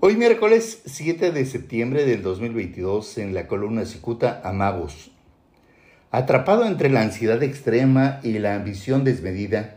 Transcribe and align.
Hoy 0.00 0.16
miércoles 0.16 0.80
7 0.86 1.30
de 1.30 1.44
septiembre 1.44 2.06
del 2.06 2.22
2022 2.22 3.18
en 3.18 3.34
la 3.34 3.46
columna 3.46 3.84
Cicuta 3.84 4.40
Amagos. 4.42 5.10
Atrapado 6.10 6.64
entre 6.64 6.88
la 6.88 7.02
ansiedad 7.02 7.42
extrema 7.42 8.18
y 8.22 8.38
la 8.38 8.54
ambición 8.54 9.04
desmedida, 9.04 9.76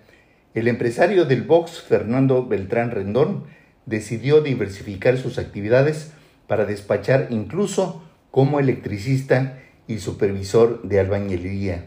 el 0.54 0.70
empresario 0.70 1.26
del 1.26 1.44
box 1.44 1.82
Fernando 1.82 2.46
Beltrán 2.46 2.92
Rendón 2.92 3.44
decidió 3.86 4.42
diversificar 4.42 5.18
sus 5.18 5.38
actividades 5.38 6.12
para 6.48 6.64
despachar 6.64 7.28
incluso 7.30 8.02
como 8.32 8.62
electricista 8.62 9.60
y 9.88 10.00
supervisor 10.00 10.84
de 10.84 11.02
albañilería. 11.02 11.86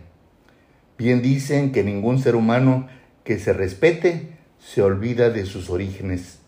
Bien 0.98 1.22
dicen 1.22 1.72
que 1.72 1.84
ningún 1.84 2.18
ser 2.18 2.36
humano 2.36 2.86
que 3.24 3.38
se 3.38 3.54
respete 3.54 4.28
se 4.58 4.82
olvida 4.82 5.30
de 5.30 5.46
sus 5.46 5.70
orígenes. 5.70 6.39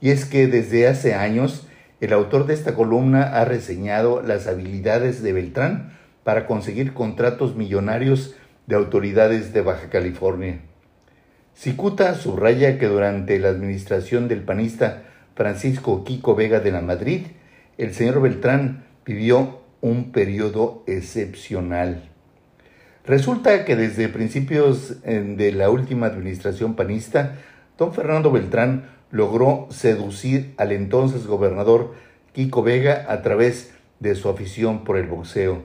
Y 0.00 0.10
es 0.10 0.24
que 0.24 0.46
desde 0.46 0.86
hace 0.86 1.14
años 1.14 1.66
el 2.00 2.12
autor 2.12 2.46
de 2.46 2.54
esta 2.54 2.74
columna 2.74 3.22
ha 3.22 3.44
reseñado 3.44 4.22
las 4.22 4.46
habilidades 4.46 5.22
de 5.22 5.32
Beltrán 5.32 5.98
para 6.22 6.46
conseguir 6.46 6.94
contratos 6.94 7.56
millonarios 7.56 8.34
de 8.66 8.76
autoridades 8.76 9.52
de 9.52 9.62
Baja 9.62 9.88
California. 9.88 10.60
Cicuta 11.54 12.14
subraya 12.14 12.78
que 12.78 12.86
durante 12.86 13.38
la 13.40 13.48
administración 13.48 14.28
del 14.28 14.42
panista 14.42 15.02
Francisco 15.34 16.04
Quico 16.04 16.36
Vega 16.36 16.60
de 16.60 16.70
la 16.70 16.80
Madrid, 16.80 17.26
el 17.78 17.94
señor 17.94 18.20
Beltrán 18.20 18.84
vivió 19.04 19.62
un 19.80 20.12
periodo 20.12 20.84
excepcional. 20.86 22.10
Resulta 23.04 23.64
que 23.64 23.74
desde 23.74 24.08
principios 24.08 24.96
eh, 25.02 25.34
de 25.36 25.50
la 25.52 25.70
última 25.70 26.06
administración 26.06 26.76
panista, 26.76 27.36
don 27.78 27.94
Fernando 27.94 28.30
Beltrán 28.32 28.90
logró 29.10 29.68
seducir 29.70 30.52
al 30.58 30.72
entonces 30.72 31.26
gobernador 31.26 31.94
Kiko 32.32 32.62
Vega 32.62 33.06
a 33.08 33.22
través 33.22 33.72
de 34.00 34.14
su 34.16 34.28
afición 34.28 34.84
por 34.84 34.98
el 34.98 35.06
boxeo. 35.06 35.62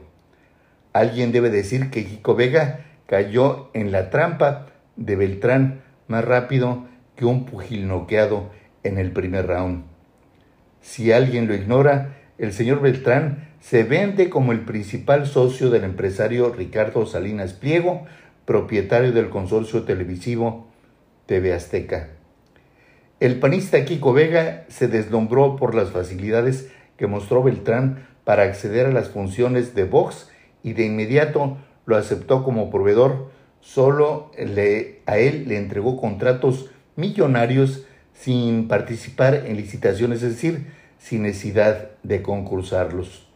Alguien 0.93 1.31
debe 1.31 1.49
decir 1.49 1.89
que 1.89 2.05
Kiko 2.05 2.35
Vega 2.35 2.85
cayó 3.07 3.69
en 3.73 3.91
la 3.91 4.11
trampa 4.11 4.67
de 4.95 5.15
Beltrán 5.15 5.81
más 6.07 6.23
rápido 6.23 6.85
que 7.15 7.25
un 7.25 7.45
pugil 7.45 7.88
noqueado 7.88 8.51
en 8.83 8.97
el 8.97 9.11
primer 9.11 9.47
round. 9.47 9.83
Si 10.81 11.11
alguien 11.11 11.47
lo 11.47 11.55
ignora, 11.55 12.17
el 12.38 12.53
señor 12.53 12.81
Beltrán 12.81 13.49
se 13.59 13.83
vende 13.83 14.29
como 14.29 14.51
el 14.51 14.61
principal 14.61 15.25
socio 15.25 15.69
del 15.69 15.83
empresario 15.83 16.51
Ricardo 16.51 17.05
Salinas 17.05 17.53
Pliego, 17.53 18.05
propietario 18.45 19.13
del 19.13 19.29
consorcio 19.29 19.83
televisivo 19.83 20.72
TV 21.25 21.53
Azteca. 21.53 22.09
El 23.19 23.39
panista 23.39 23.85
Kiko 23.85 24.13
Vega 24.13 24.66
se 24.67 24.88
deslumbró 24.88 25.55
por 25.55 25.75
las 25.75 25.91
facilidades 25.91 26.69
que 26.97 27.07
mostró 27.07 27.43
Beltrán 27.43 28.07
para 28.23 28.43
acceder 28.43 28.85
a 28.85 28.91
las 28.91 29.09
funciones 29.09 29.75
de 29.75 29.85
Vox 29.85 30.29
y 30.63 30.73
de 30.73 30.85
inmediato 30.85 31.57
lo 31.85 31.97
aceptó 31.97 32.44
como 32.44 32.69
proveedor. 32.69 33.31
Solo 33.61 34.31
a 35.05 35.17
él 35.17 35.45
le 35.47 35.57
entregó 35.57 35.97
contratos 35.99 36.69
millonarios 36.95 37.85
sin 38.13 38.67
participar 38.67 39.45
en 39.45 39.57
licitaciones, 39.57 40.21
es 40.21 40.31
decir, 40.31 40.67
sin 40.97 41.23
necesidad 41.23 41.91
de 42.03 42.21
concursarlos. 42.21 43.27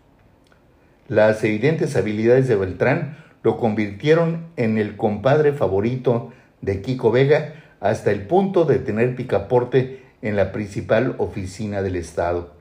Las 1.08 1.44
evidentes 1.44 1.96
habilidades 1.96 2.48
de 2.48 2.56
Beltrán 2.56 3.18
lo 3.44 3.58
convirtieron 3.58 4.48
en 4.58 4.78
el 4.78 4.98
compadre 4.98 5.54
favorito 5.54 6.34
de 6.62 6.82
Kiko 6.82 7.12
Vega, 7.12 7.54
hasta 7.80 8.12
el 8.12 8.28
punto 8.28 8.66
de 8.66 8.80
tener 8.80 9.16
picaporte 9.16 10.04
en 10.22 10.36
la 10.36 10.52
principal 10.52 11.16
oficina 11.18 11.82
del 11.82 11.96
Estado. 11.96 12.54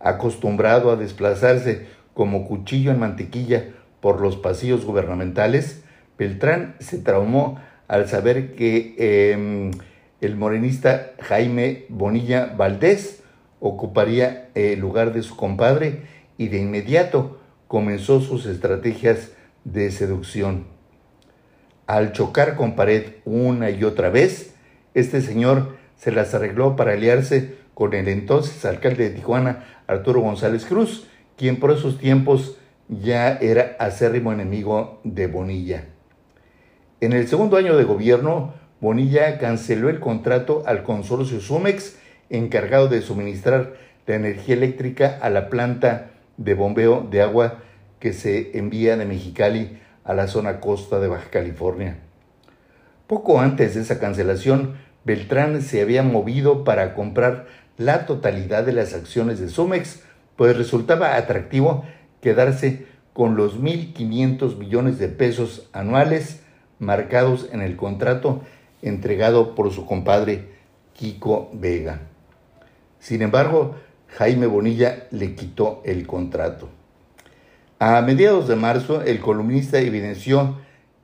Acostumbrado 0.00 0.90
a 0.90 0.96
desplazarse 0.96 1.86
como 2.14 2.46
cuchillo 2.46 2.90
en 2.90 2.98
mantequilla 2.98 3.72
por 4.00 4.20
los 4.20 4.36
pasillos 4.36 4.84
gubernamentales, 4.84 5.82
Beltrán 6.18 6.76
se 6.80 6.98
traumó 6.98 7.60
al 7.88 8.08
saber 8.08 8.54
que 8.54 9.32
em, 9.32 9.70
el 10.20 10.36
morenista 10.36 11.12
Jaime 11.20 11.84
Bonilla 11.88 12.54
Valdés 12.56 13.22
ocuparía 13.60 14.50
el 14.54 14.80
lugar 14.80 15.12
de 15.12 15.22
su 15.22 15.36
compadre 15.36 16.02
y 16.38 16.48
de 16.48 16.58
inmediato 16.58 17.40
comenzó 17.68 18.20
sus 18.20 18.46
estrategias 18.46 19.32
de 19.64 19.90
seducción. 19.90 20.75
Al 21.86 22.12
chocar 22.12 22.56
con 22.56 22.74
pared 22.74 23.04
una 23.24 23.70
y 23.70 23.84
otra 23.84 24.10
vez, 24.10 24.54
este 24.94 25.20
señor 25.20 25.76
se 25.96 26.10
las 26.10 26.34
arregló 26.34 26.74
para 26.74 26.92
aliarse 26.92 27.54
con 27.74 27.94
el 27.94 28.08
entonces 28.08 28.64
alcalde 28.64 29.08
de 29.08 29.14
Tijuana, 29.14 29.64
Arturo 29.86 30.20
González 30.20 30.64
Cruz, 30.64 31.06
quien 31.36 31.60
por 31.60 31.70
esos 31.70 31.98
tiempos 31.98 32.56
ya 32.88 33.34
era 33.34 33.76
acérrimo 33.78 34.32
enemigo 34.32 35.00
de 35.04 35.28
Bonilla. 35.28 35.84
En 37.00 37.12
el 37.12 37.28
segundo 37.28 37.56
año 37.56 37.76
de 37.76 37.84
gobierno, 37.84 38.54
Bonilla 38.80 39.38
canceló 39.38 39.88
el 39.88 40.00
contrato 40.00 40.64
al 40.66 40.82
consorcio 40.82 41.40
Sumex, 41.40 41.98
encargado 42.30 42.88
de 42.88 43.00
suministrar 43.00 43.74
la 44.06 44.16
energía 44.16 44.54
eléctrica 44.54 45.18
a 45.20 45.30
la 45.30 45.48
planta 45.50 46.10
de 46.36 46.54
bombeo 46.54 47.06
de 47.08 47.22
agua 47.22 47.58
que 48.00 48.12
se 48.12 48.58
envía 48.58 48.96
de 48.96 49.04
Mexicali 49.04 49.78
a 50.06 50.14
la 50.14 50.28
zona 50.28 50.60
costa 50.60 51.00
de 51.00 51.08
Baja 51.08 51.28
California. 51.30 51.98
Poco 53.06 53.40
antes 53.40 53.74
de 53.74 53.82
esa 53.82 53.98
cancelación, 53.98 54.76
Beltrán 55.04 55.62
se 55.62 55.82
había 55.82 56.02
movido 56.02 56.64
para 56.64 56.94
comprar 56.94 57.46
la 57.76 58.06
totalidad 58.06 58.64
de 58.64 58.72
las 58.72 58.94
acciones 58.94 59.38
de 59.38 59.48
Sumex, 59.48 60.02
pues 60.36 60.56
resultaba 60.56 61.16
atractivo 61.16 61.84
quedarse 62.20 62.86
con 63.12 63.36
los 63.36 63.60
1.500 63.60 64.56
millones 64.56 64.98
de 64.98 65.08
pesos 65.08 65.68
anuales 65.72 66.40
marcados 66.78 67.48
en 67.52 67.62
el 67.62 67.76
contrato 67.76 68.42
entregado 68.82 69.54
por 69.54 69.72
su 69.72 69.86
compadre 69.86 70.50
Kiko 70.92 71.50
Vega. 71.52 72.00
Sin 72.98 73.22
embargo, 73.22 73.76
Jaime 74.08 74.46
Bonilla 74.46 75.06
le 75.10 75.34
quitó 75.34 75.82
el 75.84 76.06
contrato. 76.06 76.68
A 77.78 78.00
mediados 78.00 78.48
de 78.48 78.56
marzo, 78.56 79.02
el 79.02 79.20
columnista 79.20 79.78
evidenció 79.78 80.56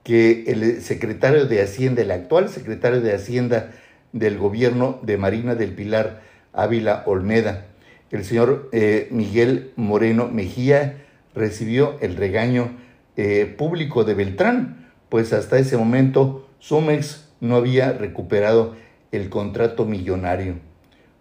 que 0.04 0.44
el 0.46 0.80
secretario 0.80 1.44
de 1.44 1.60
Hacienda, 1.60 2.00
el 2.00 2.10
actual 2.10 2.48
secretario 2.48 3.02
de 3.02 3.14
Hacienda 3.14 3.72
del 4.12 4.38
gobierno 4.38 4.98
de 5.02 5.18
Marina 5.18 5.54
del 5.54 5.74
Pilar, 5.74 6.22
Ávila 6.54 7.02
Olmeda, 7.04 7.66
el 8.10 8.24
señor 8.24 8.70
eh, 8.72 9.08
Miguel 9.10 9.72
Moreno 9.76 10.28
Mejía, 10.28 11.04
recibió 11.34 11.98
el 12.00 12.16
regaño 12.16 12.70
eh, 13.18 13.54
público 13.58 14.04
de 14.04 14.14
Beltrán, 14.14 14.90
pues 15.10 15.34
hasta 15.34 15.58
ese 15.58 15.76
momento 15.76 16.48
Sumex 16.58 17.28
no 17.40 17.56
había 17.56 17.92
recuperado 17.92 18.76
el 19.12 19.28
contrato 19.28 19.84
millonario. 19.84 20.54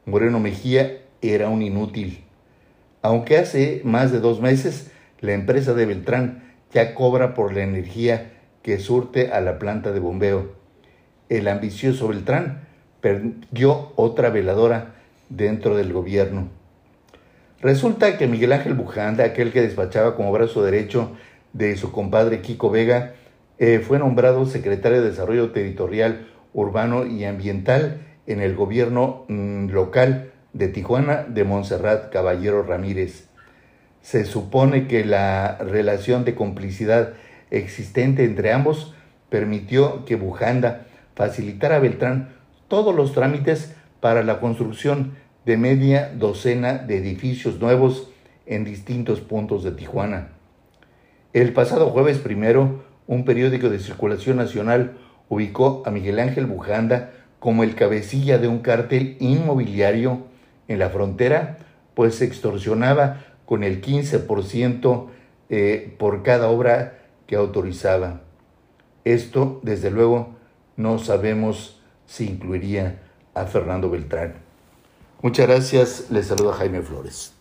Moreno 0.06 0.40
Mejía 0.40 1.00
era 1.22 1.50
un 1.50 1.61
inútil. 1.61 2.23
Aunque 3.01 3.38
hace 3.38 3.81
más 3.84 4.13
de 4.13 4.22
dos 4.22 4.40
meses 4.40 4.91
la 5.21 5.33
empresa 5.33 5.73
de 5.73 5.85
Beltrán 5.85 6.43
ya 6.73 6.93
cobra 6.93 7.33
por 7.33 7.53
la 7.53 7.63
energía 7.63 8.33
que 8.63 8.79
surte 8.79 9.31
a 9.31 9.41
la 9.41 9.59
planta 9.59 9.91
de 9.91 9.99
bombeo. 9.99 10.51
El 11.29 11.47
ambicioso 11.47 12.07
Beltrán 12.07 12.67
perdió 13.01 13.93
otra 13.95 14.29
veladora 14.29 14.95
dentro 15.29 15.77
del 15.77 15.93
gobierno. 15.93 16.49
Resulta 17.61 18.17
que 18.17 18.27
Miguel 18.27 18.53
Ángel 18.53 18.73
Bujanda, 18.73 19.23
aquel 19.23 19.51
que 19.51 19.61
despachaba 19.61 20.15
como 20.15 20.31
brazo 20.31 20.63
derecho 20.63 21.11
de 21.53 21.77
su 21.77 21.91
compadre 21.91 22.41
Kiko 22.41 22.69
Vega, 22.69 23.13
eh, 23.59 23.79
fue 23.79 23.99
nombrado 23.99 24.45
secretario 24.47 25.01
de 25.01 25.09
Desarrollo 25.09 25.51
Territorial, 25.51 26.27
Urbano 26.53 27.05
y 27.05 27.25
Ambiental 27.25 28.01
en 28.25 28.41
el 28.41 28.55
gobierno 28.55 29.25
mm, 29.27 29.69
local 29.69 30.31
de 30.53 30.67
Tijuana 30.67 31.23
de 31.28 31.43
Montserrat 31.43 32.11
Caballero 32.11 32.63
Ramírez. 32.63 33.30
Se 34.01 34.25
supone 34.25 34.87
que 34.87 35.05
la 35.05 35.57
relación 35.57 36.25
de 36.25 36.35
complicidad 36.35 37.13
existente 37.51 38.23
entre 38.23 38.51
ambos 38.51 38.93
permitió 39.29 40.05
que 40.05 40.15
Bujanda 40.15 40.87
facilitara 41.15 41.77
a 41.77 41.79
Beltrán 41.79 42.29
todos 42.67 42.95
los 42.95 43.13
trámites 43.13 43.75
para 43.99 44.23
la 44.23 44.39
construcción 44.39 45.13
de 45.45 45.57
media 45.57 46.11
docena 46.15 46.73
de 46.73 46.97
edificios 46.97 47.59
nuevos 47.59 48.09
en 48.45 48.65
distintos 48.65 49.21
puntos 49.21 49.63
de 49.63 49.71
Tijuana. 49.71 50.29
El 51.33 51.53
pasado 51.53 51.89
jueves 51.89 52.17
primero, 52.17 52.83
un 53.07 53.25
periódico 53.25 53.69
de 53.69 53.79
circulación 53.79 54.37
nacional 54.37 54.97
ubicó 55.29 55.83
a 55.85 55.91
Miguel 55.91 56.19
Ángel 56.19 56.45
Bujanda 56.45 57.11
como 57.39 57.63
el 57.63 57.75
cabecilla 57.75 58.37
de 58.37 58.47
un 58.47 58.59
cártel 58.59 59.17
inmobiliario 59.19 60.25
en 60.67 60.79
la 60.79 60.89
frontera, 60.89 61.57
pues 61.95 62.21
extorsionaba 62.21 63.25
con 63.51 63.65
el 63.65 63.81
15% 63.81 65.07
eh, 65.49 65.93
por 65.99 66.23
cada 66.23 66.47
obra 66.47 66.99
que 67.27 67.35
autorizaba. 67.35 68.21
Esto, 69.03 69.59
desde 69.61 69.91
luego, 69.91 70.37
no 70.77 70.99
sabemos 70.99 71.81
si 72.05 72.29
incluiría 72.29 73.01
a 73.33 73.47
Fernando 73.47 73.89
Beltrán. 73.89 74.35
Muchas 75.21 75.49
gracias, 75.49 76.05
les 76.11 76.27
saluda 76.27 76.53
Jaime 76.53 76.81
Flores. 76.81 77.41